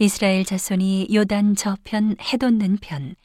이스라엘 0.00 0.44
자손이 0.44 1.08
요단 1.12 1.56
저편 1.56 2.14
해돋는 2.20 2.78
편, 2.80 3.16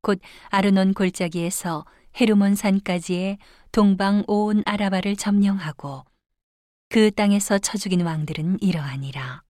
곧 0.00 0.18
아르논 0.48 0.94
골짜기에서 0.94 1.84
헤르몬 2.18 2.54
산까지의 2.54 3.36
동방 3.70 4.24
온 4.26 4.62
아라바를 4.64 5.16
점령하고 5.16 6.06
그 6.88 7.10
땅에서 7.10 7.58
쳐 7.58 7.76
죽인 7.76 8.00
왕들은 8.00 8.62
이러하니라. 8.62 9.42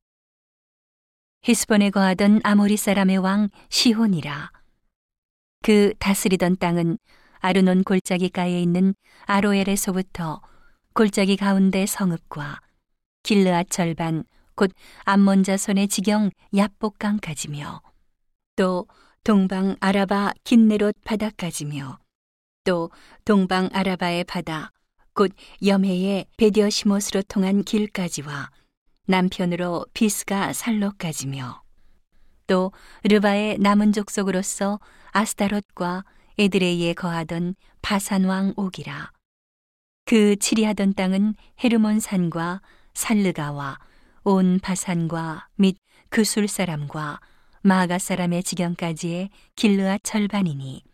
히스본에 1.45 1.91
거하던 1.91 2.41
아모리 2.43 2.77
사람의 2.77 3.19
왕 3.19 3.49
시혼이라. 3.69 4.51
그 5.62 5.95
다스리던 6.01 6.57
땅은 6.57 6.99
아르논 7.39 7.85
골짜기가에 7.85 8.61
있는 8.61 8.96
아로엘에서부터 9.27 10.43
골짜기 10.95 11.37
가운데 11.37 11.87
성읍과 11.87 12.61
길르앗 13.23 13.71
절반 13.71 14.25
곧 14.55 14.73
암몬 15.05 15.43
자손의 15.45 15.89
지경 15.89 16.30
야복강까지며 16.55 17.82
또 18.57 18.86
동방 19.25 19.76
아라바 19.81 20.32
긴네롯 20.45 20.96
바다까지며 21.04 21.99
또 22.64 22.90
동방 23.25 23.71
아라바의 23.73 24.25
바다 24.25 24.71
곧 25.14 25.32
염해의 25.64 26.26
베디어시못으로 26.36 27.23
통한 27.23 27.62
길까지와 27.62 28.50
남편으로 29.07 29.86
비스가 29.95 30.53
살로까지며 30.53 31.62
또 32.47 32.73
르바의 33.05 33.59
남은 33.59 33.92
족속으로서 33.92 34.81
아스타롯과 35.12 36.05
에드레이에 36.39 36.95
거하던 36.95 37.55
바산왕 37.83 38.55
옥이라. 38.56 39.12
그 40.05 40.37
치리하던 40.37 40.95
땅은 40.95 41.34
헤르몬 41.62 42.00
산과 42.00 42.61
살르가와 42.95 43.78
온 44.25 44.61
바산과 44.61 45.48
및 45.56 45.78
그술 46.08 46.47
사람과 46.47 47.19
마가 47.62 47.98
사람의 47.98 48.45
지경까지의 48.45 49.31
길르앗 49.56 50.01
절반이니 50.05 50.84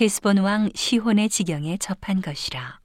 헤스본 0.00 0.38
왕 0.38 0.70
시혼의 0.72 1.28
지경에 1.28 1.76
접한 1.78 2.20
것이라. 2.20 2.80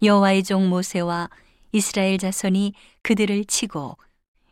여호와의 0.00 0.44
종 0.44 0.68
모세와 0.68 1.28
이스라엘 1.72 2.18
자손이 2.18 2.72
그들을 3.02 3.44
치고 3.46 3.98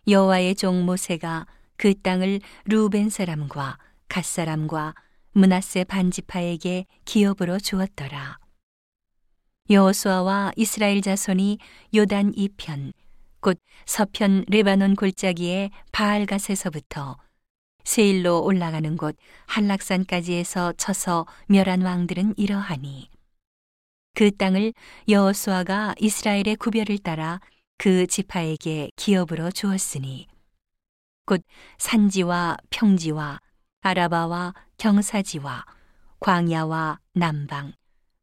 여호와의 0.09 0.57
종 0.57 0.85
모세가 0.85 1.47
그 1.77 1.95
땅을 2.01 2.41
루벤 2.65 3.11
사람과 3.11 3.79
갓 4.09 4.25
사람과 4.25 4.95
문하세 5.31 5.85
반지파에게 5.85 6.87
기업으로 7.05 7.61
주었더라. 7.61 8.39
여호수아와 9.71 10.53
이스라엘 10.57 11.01
자손이 11.01 11.59
요단 11.95 12.33
이편 12.35 12.93
곧 13.47 13.61
서편 13.85 14.45
레바논 14.49 14.97
골짜기의 14.97 15.71
바알갓에서부터 15.93 17.17
세일로 17.85 18.43
올라가는 18.43 18.97
곳 18.97 19.17
한락산까지에서 19.47 20.73
쳐서 20.73 21.27
멸한 21.47 21.83
왕들은 21.83 22.35
이러하니 22.37 23.09
그 24.17 24.37
땅을 24.37 24.73
여호수아가 25.09 25.95
이스라엘의 26.01 26.57
구별을 26.59 26.99
따라 26.99 27.39
그 27.79 28.09
지파에게 28.09 28.91
기업으로 28.97 29.53
주었으니 29.53 30.27
곧 31.25 31.45
산지와 31.79 32.57
평지와 32.71 33.39
아라바와 33.83 34.55
경사지와 34.79 35.65
광야와 36.19 36.99
남방 37.13 37.75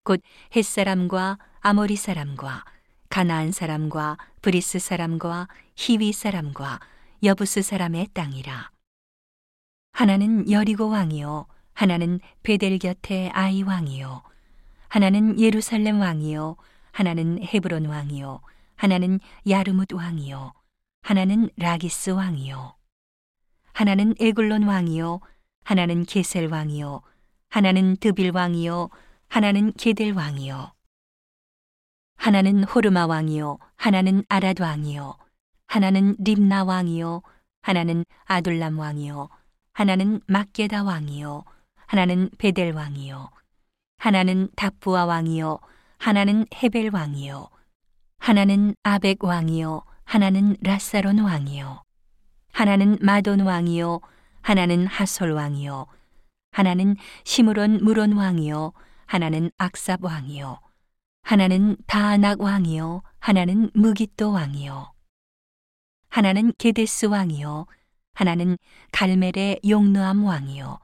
곧 0.04 0.22
헷 0.54 0.77
사람과 0.77 1.38
아모리 1.62 1.96
사람과 1.96 2.66
가나안 3.14 3.52
사람과 3.52 4.18
브리스 4.42 4.80
사람과 4.80 5.48
히위 5.76 6.14
사람과 6.14 6.80
여부스 7.22 7.62
사람의 7.62 8.08
땅이라. 8.12 8.72
하나는 9.92 10.50
여리고 10.50 10.90
왕이요 10.90 11.46
하나는 11.76 12.20
벧엘 12.42 12.80
곁에 12.80 13.30
아이 13.32 13.62
왕이요 13.62 14.24
하나는 14.90 15.40
예루살렘 15.40 16.00
왕이요 16.02 16.56
하나는 16.92 17.44
헤브론 17.44 17.86
왕이요 17.86 18.42
하나는 18.78 19.20
야르뭇 19.48 19.94
왕이요 19.94 20.54
하나는 21.04 21.52
라기스 21.56 22.10
왕이요 22.10 22.74
하나는 23.74 24.16
에글론 24.20 24.64
왕이요 24.64 25.20
하나는 25.66 26.06
게셀 26.06 26.48
왕이요 26.52 27.04
하나는 27.50 27.96
드빌 27.98 28.32
왕이요 28.34 28.90
하나는 29.28 29.72
게델 29.74 30.14
왕이요 30.14 30.74
하나는 32.24 32.64
호르마 32.64 33.06
왕이요 33.06 33.60
하나는 33.76 34.24
아랏 34.30 34.62
왕이요 34.62 35.18
하나는 35.68 36.16
림나 36.20 36.64
왕이요 36.64 37.22
하나는 37.62 38.06
아둘람 38.24 38.80
왕이요 38.80 39.28
하나는 39.74 40.22
막게다 40.28 40.84
왕이요 40.84 41.44
하나는 41.86 42.30
베델 42.38 42.72
왕이요 42.72 43.30
하나는 43.98 44.48
다부아 44.56 45.04
왕이요 45.04 45.60
하나는 45.98 46.46
헤벨 46.56 46.92
왕이요 46.94 47.50
하나는 48.20 48.74
아벡 48.84 49.22
왕이요 49.22 49.84
하나는 50.06 50.56
라사론 50.62 51.20
왕이요 51.20 51.84
하나는 52.54 52.98
마돈 53.02 53.42
왕이요 53.42 54.00
하나는 54.42 54.88
하솔 54.88 55.32
왕이요 55.32 55.88
하나는 56.54 56.96
시므론 57.26 57.84
무론 57.84 58.14
왕이요 58.14 58.72
하나는 59.08 59.52
악삽 59.58 60.06
왕이요 60.06 60.60
하나는 61.24 61.78
다낙 61.88 62.42
왕이요 62.42 63.02
하나는 63.20 63.72
무기또 63.74 64.34
왕이요. 64.34 64.94
하나는 66.10 66.54
게데스 66.58 67.08
왕이요 67.08 67.66
하나는 68.14 68.58
갈멜의 68.92 69.62
용느암 69.68 70.26
왕이요. 70.26 70.80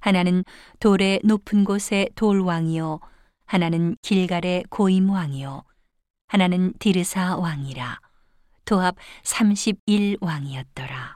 하나는 0.00 0.44
돌의 0.78 1.20
높은 1.24 1.64
곳의 1.64 2.10
돌 2.14 2.40
왕이요 2.40 3.00
하나는 3.46 3.96
길갈의 4.02 4.64
고임 4.68 5.10
왕이요. 5.10 5.64
하나는 6.28 6.74
디르사 6.78 7.36
왕이라. 7.36 8.00
도합 8.66 8.96
31 9.22 10.18
왕이었더라 10.20 11.15